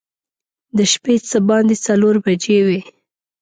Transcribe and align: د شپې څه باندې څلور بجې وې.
د 0.77 0.79
شپې 0.91 1.15
څه 1.29 1.37
باندې 1.49 1.75
څلور 1.85 2.15
بجې 2.25 2.59
وې. 2.67 2.79